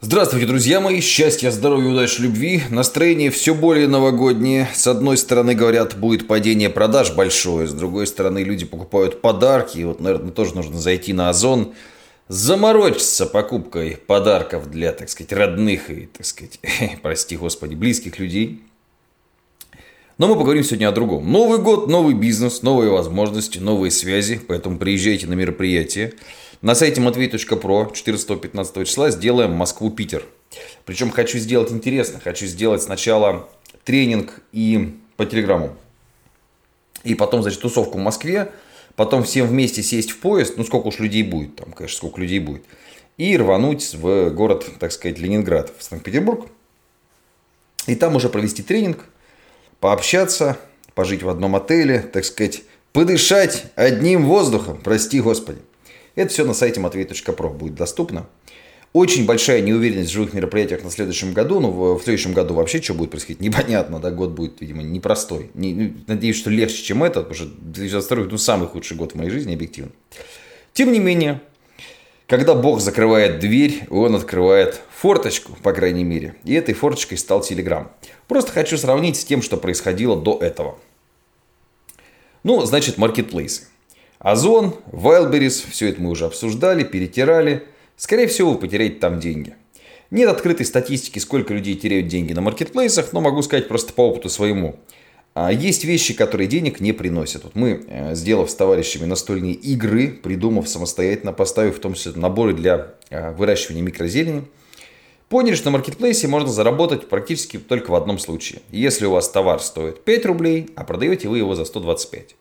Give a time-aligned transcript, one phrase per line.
[0.00, 1.00] Здравствуйте, друзья мои!
[1.00, 2.62] Счастья, здоровья, удачи, любви.
[2.70, 4.68] Настроение все более новогоднее.
[4.72, 7.66] С одной стороны, говорят, будет падение продаж большое.
[7.66, 9.78] С другой стороны, люди покупают подарки.
[9.78, 11.74] И вот, наверное, тоже нужно зайти на Озон,
[12.28, 16.60] заморочиться покупкой подарков для, так сказать, родных и, так сказать,
[17.02, 18.62] прости господи, близких людей.
[20.16, 21.30] Но мы поговорим сегодня о другом.
[21.32, 24.40] Новый год, новый бизнес, новые возможности, новые связи.
[24.46, 26.14] Поэтому приезжайте на мероприятие.
[26.60, 30.24] На сайте matvey.pro 14-15 числа сделаем Москву-Питер.
[30.84, 32.18] Причем хочу сделать интересно.
[32.18, 33.48] Хочу сделать сначала
[33.84, 35.76] тренинг и по телеграмму.
[37.04, 38.50] И потом, значит, тусовку в Москве.
[38.96, 40.54] Потом всем вместе сесть в поезд.
[40.56, 41.54] Ну, сколько уж людей будет.
[41.54, 42.64] Там, конечно, сколько людей будет.
[43.18, 46.48] И рвануть в город, так сказать, Ленинград, в Санкт-Петербург.
[47.86, 49.04] И там уже провести тренинг,
[49.78, 50.58] пообщаться,
[50.94, 52.62] пожить в одном отеле, так сказать,
[52.92, 55.60] подышать одним воздухом, прости господи.
[56.18, 58.26] Это все на сайте matvey.pro будет доступно.
[58.92, 61.60] Очень большая неуверенность в живых мероприятиях на следующем году.
[61.60, 64.00] Ну, в, в следующем году вообще что будет происходить, непонятно.
[64.00, 65.52] Да, год будет, видимо, непростой.
[65.54, 69.14] Не, ну, надеюсь, что легче, чем этот, потому что 2022 ну, самый худший год в
[69.14, 69.92] моей жизни, объективно.
[70.72, 71.40] Тем не менее,
[72.26, 76.34] когда Бог закрывает дверь, он открывает форточку, по крайней мере.
[76.42, 77.92] И этой форточкой стал Телеграм.
[78.26, 80.80] Просто хочу сравнить с тем, что происходило до этого.
[82.42, 83.68] Ну, значит, маркетплейсы.
[84.18, 87.64] Озон, Wildberries, все это мы уже обсуждали, перетирали.
[87.96, 89.54] Скорее всего, вы потеряете там деньги.
[90.10, 94.28] Нет открытой статистики, сколько людей теряют деньги на маркетплейсах, но могу сказать просто по опыту
[94.28, 94.76] своему.
[95.34, 97.44] А, есть вещи, которые денег не приносят.
[97.44, 102.54] Вот мы, э, сделав с товарищами настольные игры, придумав самостоятельно, поставив в том числе наборы
[102.54, 104.44] для э, выращивания микрозелени,
[105.28, 108.62] поняли, что на маркетплейсе можно заработать практически только в одном случае.
[108.72, 112.34] Если у вас товар стоит 5 рублей, а продаете вы его за 125.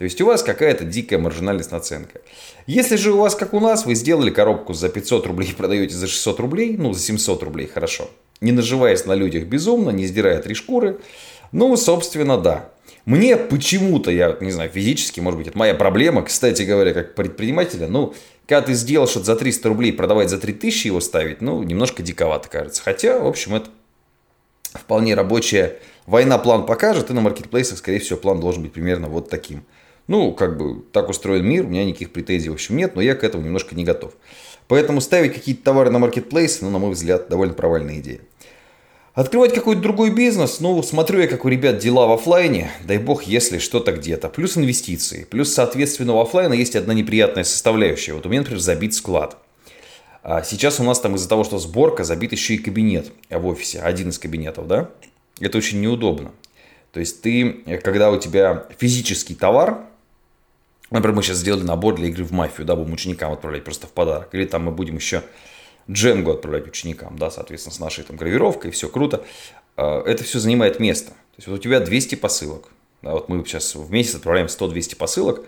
[0.00, 2.22] То есть у вас какая-то дикая маржинальность наценка.
[2.66, 5.94] Если же у вас, как у нас, вы сделали коробку за 500 рублей и продаете
[5.94, 8.08] за 600 рублей, ну, за 700 рублей, хорошо.
[8.40, 11.00] Не наживаясь на людях безумно, не сдирая три шкуры,
[11.52, 12.70] ну, собственно, да.
[13.04, 17.86] Мне почему-то, я не знаю, физически, может быть, это моя проблема, кстати говоря, как предпринимателя,
[17.86, 18.14] ну,
[18.46, 22.48] когда ты сделал что-то за 300 рублей, продавать за 3000 его ставить, ну, немножко диковато
[22.48, 22.82] кажется.
[22.82, 23.68] Хотя, в общем, это
[24.72, 29.28] вполне рабочая война план покажет, и на маркетплейсах, скорее всего, план должен быть примерно вот
[29.28, 29.62] таким–
[30.10, 33.14] ну, как бы так устроен мир, у меня никаких претензий, в общем, нет, но я
[33.14, 34.12] к этому немножко не готов.
[34.66, 38.18] Поэтому ставить какие-то товары на маркетплейс, ну, на мой взгляд, довольно провальная идея.
[39.14, 43.22] Открывать какой-то другой бизнес, ну, смотрю я, как у ребят дела в офлайне, дай бог,
[43.22, 44.28] если что-то где-то.
[44.28, 48.14] Плюс инвестиции, плюс, соответственно, у офлайна есть одна неприятная составляющая.
[48.14, 49.36] Вот у меня, например, забит склад.
[50.24, 53.78] А сейчас у нас там из-за того, что сборка, забит еще и кабинет в офисе,
[53.78, 54.90] один из кабинетов, да?
[55.38, 56.32] Это очень неудобно.
[56.92, 59.86] То есть ты, когда у тебя физический товар,
[60.90, 63.90] Например, мы сейчас сделали набор для игры в мафию, да, будем ученикам отправлять просто в
[63.90, 64.34] подарок.
[64.34, 65.22] Или там мы будем еще
[65.88, 69.24] Дженгу отправлять ученикам, да, соответственно, с нашей там гравировкой, все круто.
[69.76, 71.10] А, это все занимает место.
[71.10, 72.70] То есть вот у тебя 200 посылок.
[73.02, 75.44] Да, вот мы сейчас в месяц отправляем 100-200 посылок.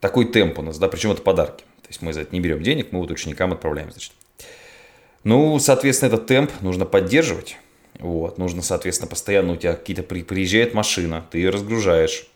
[0.00, 1.64] Такой темп у нас, да, причем это подарки.
[1.82, 4.12] То есть мы за это не берем денег, мы вот ученикам отправляем, значит.
[5.24, 7.56] Ну, соответственно, этот темп нужно поддерживать.
[7.98, 12.26] Вот, нужно, соответственно, постоянно у тебя какие-то приезжает машина, ты ее разгружаешь,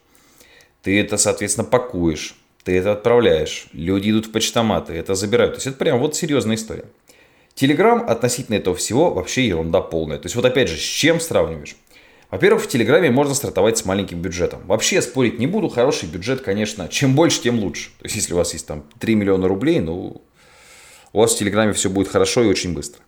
[0.87, 5.55] ты это, соответственно, пакуешь, ты это отправляешь, люди идут в почтоматы, это забирают.
[5.55, 6.85] То есть это прям вот серьезная история.
[7.55, 10.17] Телеграм относительно этого всего вообще ерунда полная.
[10.17, 11.75] То есть вот опять же, с чем сравниваешь?
[12.31, 14.65] Во-первых, в Телеграме можно стартовать с маленьким бюджетом.
[14.65, 17.89] Вообще спорить не буду, хороший бюджет, конечно, чем больше, тем лучше.
[17.99, 20.21] То есть если у вас есть там 3 миллиона рублей, ну,
[21.11, 23.01] у вас в Телеграме все будет хорошо и очень быстро.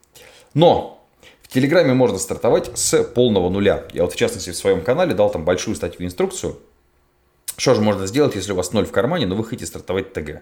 [0.53, 1.07] Но
[1.43, 3.85] в Телеграме можно стартовать с полного нуля.
[3.93, 6.59] Я вот в частности в своем канале дал там большую статью инструкцию,
[7.59, 10.41] что же можно сделать, если у вас ноль в кармане, но вы хотите стартовать ТГ?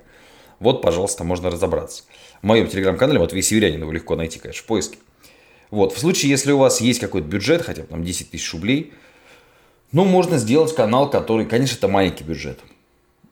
[0.59, 2.03] Вот, пожалуйста, можно разобраться.
[2.41, 4.97] В моем телеграм-канале, вот вы северянин, его легко найти, конечно, в поиске.
[5.69, 8.94] Вот, в случае, если у вас есть какой-то бюджет, хотя бы там 10 тысяч рублей,
[9.91, 12.59] ну, можно сделать канал, который, конечно, это маленький бюджет,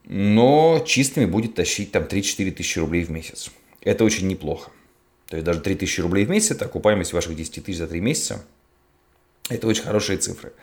[0.06, 3.52] но чистыми будет тащить там 3-4 тысячи рублей в месяц.
[3.82, 4.72] Это очень неплохо.
[5.28, 8.00] То есть даже 3 тысячи рублей в месяц, это окупаемость ваших 10 тысяч за 3
[8.02, 8.44] месяца.
[9.50, 10.54] Это очень хорошие цифры.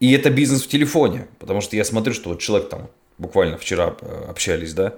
[0.00, 2.88] И это бизнес в телефоне, потому что я смотрю, что вот человек там
[3.18, 4.94] буквально вчера э, общались, да,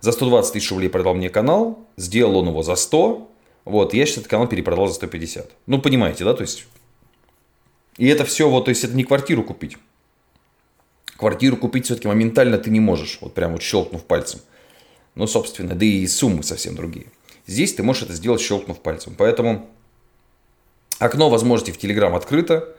[0.00, 3.30] за 120 тысяч рублей продал мне канал, сделал он его за 100,
[3.64, 5.50] вот, я сейчас этот канал перепродал за 150.
[5.66, 6.66] Ну, понимаете, да, то есть,
[7.96, 9.78] и это все, вот, то есть, это не квартиру купить.
[11.16, 14.40] Квартиру купить все-таки моментально ты не можешь, вот прям вот щелкнув пальцем.
[15.14, 17.06] Ну, собственно, да и суммы совсем другие.
[17.46, 19.14] Здесь ты можешь это сделать, щелкнув пальцем.
[19.16, 19.70] Поэтому
[20.98, 22.76] окно возможностей в Telegram открыто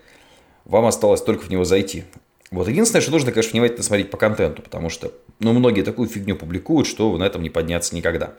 [0.66, 2.04] вам осталось только в него зайти.
[2.52, 6.36] Вот единственное, что нужно, конечно, внимательно смотреть по контенту, потому что ну, многие такую фигню
[6.36, 8.36] публикуют, что на этом не подняться никогда.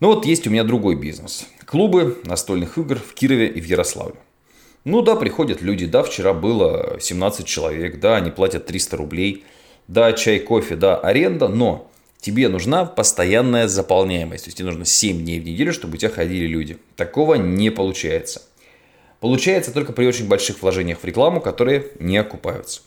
[0.00, 1.46] Ну вот есть у меня другой бизнес.
[1.64, 4.16] Клубы настольных игр в Кирове и в Ярославле.
[4.84, 9.44] Ну да, приходят люди, да, вчера было 17 человек, да, они платят 300 рублей,
[9.88, 11.90] да, чай, кофе, да, аренда, но
[12.20, 14.44] тебе нужна постоянная заполняемость.
[14.44, 16.76] То есть тебе нужно 7 дней в неделю, чтобы у тебя ходили люди.
[16.96, 18.42] Такого не получается.
[19.20, 22.82] Получается только при очень больших вложениях в рекламу, которые не окупаются.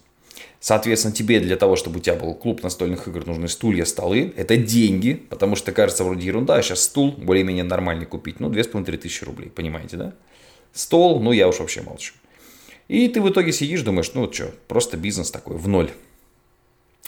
[0.60, 4.34] Соответственно, тебе для того, чтобы у тебя был клуб настольных игр, нужны стулья, столы.
[4.36, 8.40] Это деньги, потому что кажется вроде ерунда, а сейчас стул более-менее нормальный купить.
[8.40, 10.14] Ну, 2,5-3 тысячи рублей, понимаете, да?
[10.74, 12.14] Стол, ну, я уж вообще молчу.
[12.90, 15.92] И ты в итоге сидишь, думаешь, ну, что, просто бизнес такой, в ноль.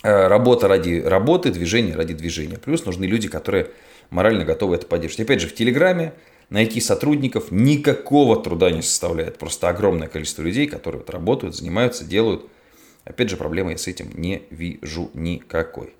[0.03, 2.57] Э, работа ради работы, движение ради движения.
[2.57, 3.71] Плюс нужны люди, которые
[4.09, 5.25] морально готовы это поддерживать.
[5.25, 6.13] Опять же, в Телеграме
[6.51, 9.39] найти сотрудников никакого труда не составляет.
[9.39, 12.45] Просто огромное количество людей, которые вот работают, занимаются, делают–
[13.03, 15.93] Опять же, проблемы я с этим не вижу никакой.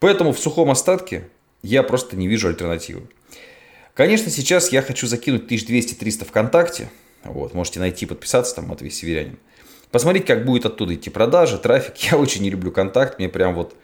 [0.00, 1.28] Поэтому в сухом остатке
[1.62, 3.02] я просто не вижу альтернативы.
[3.94, 6.90] Конечно, сейчас я хочу закинуть 1200-300 ВКонтакте.
[7.24, 9.38] Вот, можете найти, подписаться, там, Матвей Северянин.
[9.90, 11.96] Посмотреть, как будет оттуда идти продажи, трафик.
[12.10, 13.74] Я очень не люблю контакт, мне прям вот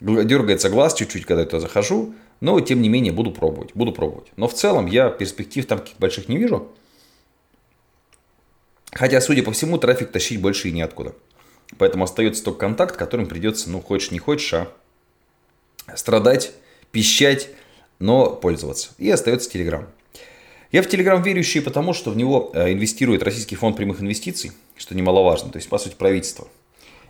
[0.00, 2.14] дергается глаз чуть-чуть, когда я туда захожу.
[2.44, 4.30] Но, тем не менее, буду пробовать, буду пробовать.
[4.36, 6.68] Но в целом я перспектив там каких больших не вижу.
[8.92, 11.14] Хотя, судя по всему, трафик тащить больше и неоткуда.
[11.78, 14.68] Поэтому остается только контакт, которым придется, ну, хочешь не хочешь, а
[15.96, 16.52] страдать,
[16.92, 17.48] пищать,
[17.98, 18.90] но пользоваться.
[18.98, 19.86] И остается Telegram.
[20.70, 24.94] Я в Telegram верующий, потому что в него э, инвестирует Российский фонд прямых инвестиций, что
[24.94, 26.46] немаловажно, то есть, по сути, правительство.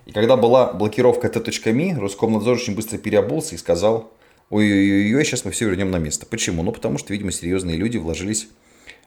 [0.07, 4.13] И когда была блокировка t.me, Роскомнадзор очень быстро переобулся и сказал,
[4.51, 6.27] ой-ой-ой, сейчас мы все вернем на место.
[6.27, 6.63] Почему?
[6.63, 8.49] Ну, потому что, видимо, серьезные люди вложились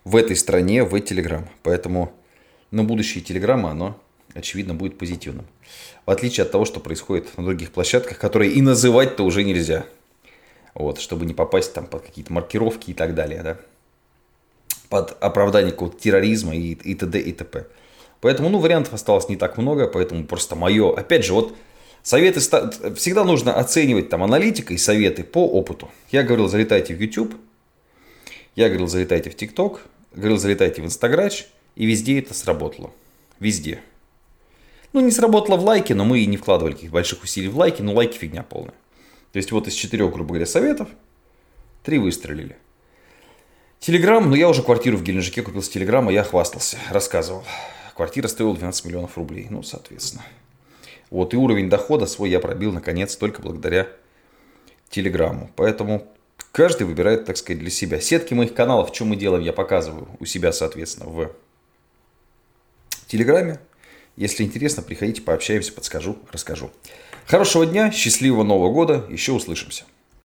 [0.04, 1.48] в этой стране, в Telegram.
[1.63, 2.12] Поэтому,
[2.72, 4.00] ну, будущее Телеграма, оно
[4.38, 5.45] очевидно, будет позитивным.
[6.06, 9.86] В отличие от того, что происходит на других площадках, которые и называть-то уже нельзя.
[10.74, 13.57] Вот, чтобы не попасть там под какие-то маркировки и так далее, да.
[14.90, 17.19] Под оправдание какого-то терроризма и, и т.д.
[17.19, 17.66] и т.п.
[18.22, 21.56] Поэтому, ну, вариантов осталось не так много, поэтому просто мое, опять же, вот
[22.07, 25.92] советы, всегда нужно оценивать там аналитика и советы по опыту.
[26.09, 27.36] Я говорил, залетайте в YouTube,
[28.56, 29.80] я говорил, залетайте в TikTok,
[30.13, 31.30] говорил, залетайте в Instagram,
[31.75, 32.92] и везде это сработало.
[33.42, 33.81] Везде.
[34.94, 37.81] Ну, не сработало в лайке, но мы и не вкладывали каких больших усилий в лайки,
[37.81, 38.74] но лайки фигня полная.
[39.33, 40.88] То есть вот из четырех, грубо говоря, советов,
[41.83, 42.56] три выстрелили.
[43.81, 47.44] Телеграм, ну я уже квартиру в Геленджике купил с Телеграма, я хвастался, рассказывал.
[47.98, 50.24] Квартира стоила 12 миллионов рублей, ну, соответственно.
[51.09, 53.88] Вот, и уровень дохода свой я пробил, наконец, только благодаря
[54.89, 55.50] Телеграму.
[55.56, 56.07] Поэтому
[56.51, 58.01] каждый выбирает, так сказать, для себя.
[58.01, 61.31] Сетки моих каналов, что мы делаем, я показываю у себя, соответственно, в
[63.07, 63.59] Телеграме.
[64.15, 66.71] Если интересно, приходите, пообщаемся, подскажу, расскажу.
[67.25, 69.86] Хорошего дня, счастливого Нового года, еще услышимся.